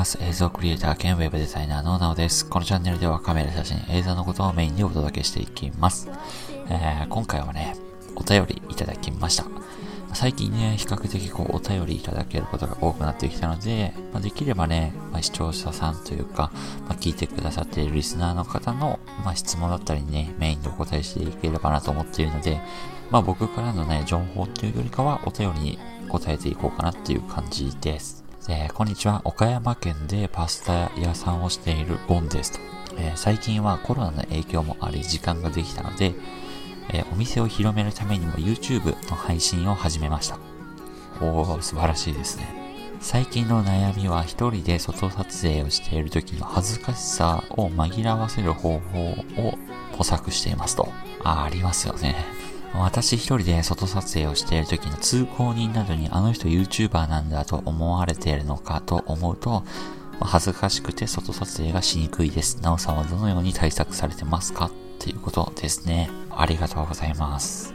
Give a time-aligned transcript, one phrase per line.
[0.00, 0.18] ます。
[0.22, 2.48] 映像クリエイター兼ウェブデザイナーのなおです。
[2.48, 6.08] このチャンネルではカメラ、写真、映像のことをメインでお届けしていきます。
[6.70, 7.76] えー、今回はね、
[8.16, 9.44] お便りいただきました。
[10.14, 16.50] 最近ね、比較的こうお便りいただけることが多くなってきたので、まあ、できればね、まあ、視聴者さんというか、
[16.88, 22.58] まあ、聞いてくださっているリスナーの方の、ま質問だったりね、メインでお答えしていければなと思っているので、
[23.10, 28.29] まあ僕からのね、情報っていうよりかはお便りに答えていこうかなっていう感じです。
[28.48, 29.20] えー、こんにちは。
[29.24, 32.58] 岡山県でパスタ屋さんをしているボンですと。
[32.96, 36.14] えー、最近はコロナの影響もあり時間ができたので、
[36.88, 40.38] えー、お店を広めるためにも YouTube の配信を始めました。
[41.20, 42.48] おー、素晴らしいですね。
[43.00, 49.58] 最近の悩みは一人で外撮影をしている時の恥ずかしさを紛らわせる方法を
[49.98, 50.88] 模索していますと。
[51.22, 52.39] あ、ありますよね。
[52.74, 59.64] 私一人で外撮影をしている時の通行人などにあの人 YouTuber なんだと思われているのかと思うと、
[60.20, 62.60] 恥ずかしくて外撮影がしにくいです。
[62.62, 66.10] なおさんはどのように対策されてますかっていうことですね。
[66.30, 67.74] ありがとうございます。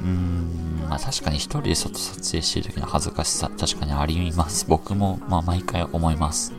[0.00, 4.66] うーん、まあ確かに一人で外撮影している時の恥ずかしさ、確かにあります。
[4.68, 6.52] 僕も、まあ毎回思います。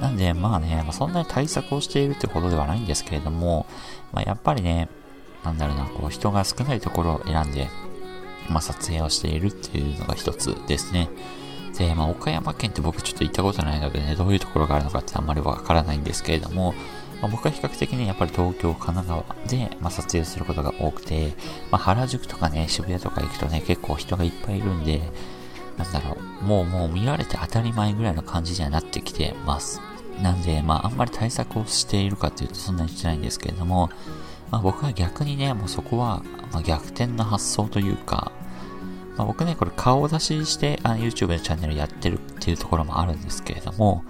[0.00, 3.66] なんで、まあね、そんなに対策をしているってほどではないんですけれども、
[4.12, 4.88] まあやっぱりね、
[5.44, 7.68] なんだろうな、こう人が少ないところを選んで、
[8.48, 11.08] まあ、撮影をしているっていうのが一つですね。
[11.78, 16.74] で、まあ、岡山県って僕ちょっと行ったことないのでね、どういうところがあるのかってあんまりわからないんですけれども、
[17.22, 21.34] まあ、僕は比較的ね、やっぱり東京、神奈川で、まあ、撮影することが多くて、
[21.70, 25.00] まあ、原宿とかね、渋谷とか行くとね、結構人がいっぱいいるんで、
[25.76, 29.80] なんだろう、もうもう見られて当たり前ぐらいの感じにはなってきてます。
[30.22, 33.90] なんで、まあ、あんまり対策をしているかっていうとそんなにしてないんですけれども、
[34.50, 38.32] まあ、僕は逆にね、もうそこは、ま逆転の発想というか、
[39.16, 44.04] まあ、僕ね、これ顔出ししてあ YouTube のチャンネルやってるっていうところもあるんですけれども、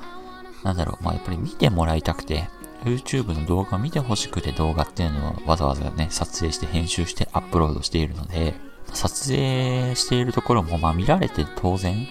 [0.64, 2.48] なんだろう、まあ、やっぱり見てもらいたくて、
[2.84, 8.54] YouTube の動画を見てほしくて動画っていうのをわざわざね、撮影して編集してアップロードしているので、
[8.92, 12.06] 撮影しているところもまあ見られて当然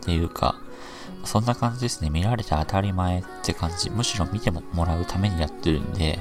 [0.00, 0.56] っていうか、
[1.24, 2.10] そんな感じですね。
[2.10, 3.90] 見られて当たり前って感じ。
[3.90, 6.20] むしろ見てもらうためにやってるんで、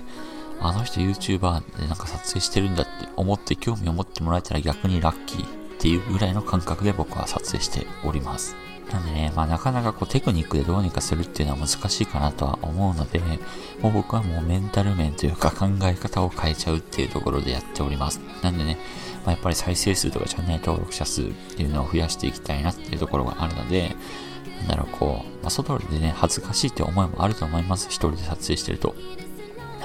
[0.62, 5.47] あの人 YouTuber でなんか撮影してるんだって思って興味を持ってもらえたら逆にラッキーっ
[5.80, 8.56] ていうぐらいの感覚で僕は撮影しております。
[8.92, 13.20] なんでね、まあなかなかこうテクニックでどうにかするっていうのは難しいかなとは思うので、
[13.81, 18.20] もう僕はもうメンタル面というか考え方を変えちゃうっていうところでやっております。
[18.41, 18.78] なんでね、
[19.26, 23.96] まあ、やっぱり再生数とかチャンネル登録者数っていうのを増やしていきたいなっていうところがあるので、
[24.62, 27.88] なんだろう、こう、まあ、外でね、恥ずかしいって思いもあると思います。
[27.90, 28.96] 一人で撮影してると。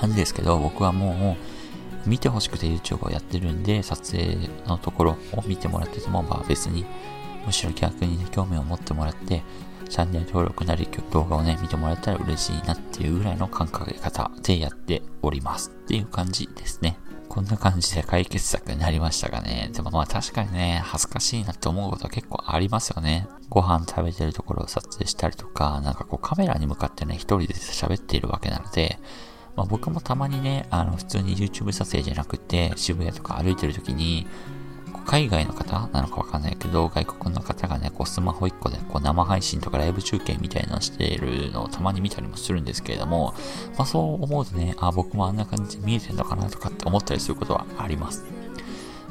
[0.06, 1.37] なんですけど、僕はも
[2.06, 6.84] う、見てほしくて YouTube をやってるんで、撮影のところを見てもらってても、まあ別に、
[7.47, 9.43] むしろ逆にね、興味を持ってもらって、
[9.88, 16.98] チャンネル登録なり動画をね、見てもらえたら嬉しいなっていうぐらいの感覚方でやっておりますっていう感じですね。
[17.28, 19.70] こんな感じで解決策になりましたかね。
[19.72, 23.26] でもまあ確かにね、恥ずかしいなって思うことは結構ありますよね。
[23.48, 28.98] ご飯食べてるところを撮影したりとか、なんかこうカメラに向かってね、一人で喋っているわけなので、
[29.56, 34.26] まあ、僕もたまにね、あの、普通に YouTube 撮影じゃなくて、渋谷とか歩いてる時に、
[35.04, 43.34] 海外の方なのかわかんないけど、外国の方がね、こうスマホ1個でこう生配信とかライブ中継みたいなのしているのをたまに見たりもするんですけれども、
[43.76, 48.25] まあそう思うとね、あ、僕もあんな感じで見えてんのかなとかって思ったりすることはあります。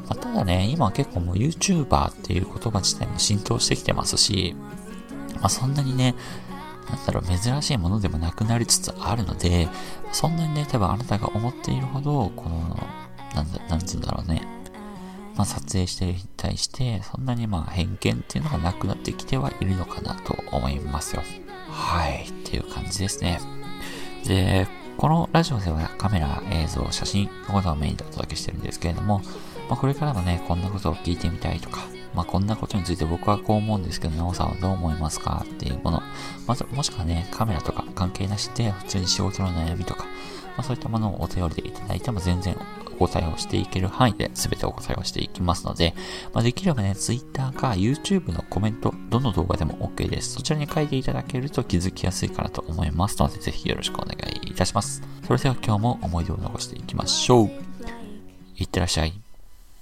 [0.08, 4.54] まあ、ただね、今結構もう YouTuber っていう言葉自体も浸透してきてますし、
[5.36, 6.14] まあそんなにね、
[7.04, 9.68] だろう、珍しいものでもなくなりつつあるので、
[10.12, 12.78] そんなにね、多分あなたが思っているほど、この、
[13.34, 14.46] なんだ、なんつうんだろうね。
[15.36, 21.22] まあ、撮影してる人に対して、そんなにまあ偏見っていうのがなくなってきてはいるのかなと思いますよ。
[21.70, 23.40] はい、っていう感じですね。
[24.24, 29.22] で、このラジオではカメラ、映像、写真のことをメインでお届けしてるんですけれども、
[29.68, 31.80] まあ、これからもね、こんなことを聞いてみたいとか、
[32.14, 36.02] まあ、こんなことについて僕はこう思うんですけど、なおさんはどう思いますかっていうもの。
[36.46, 40.04] まず、もしくはね、カメラとか関係なしで、普通に仕事の悩みとか、
[40.56, 42.56] まあ、そういったものをお便りでいただいても全然
[42.98, 45.94] お答えをしていける範囲で全てお答えをしていきますので、
[46.32, 50.34] まあ、できればね、Twitter か YouTube のコメント、どの動画でも OK です。
[50.34, 55.02] そちらに書いていただけると気づきやすいかなと思いますので、ぜひよろしくお願いいたします。
[55.26, 57.50] それでは今日も思い出を残していきましょう。
[58.56, 59.23] いってらっしゃい。